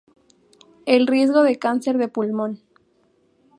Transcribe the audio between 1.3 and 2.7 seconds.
de cáncer del pulmón.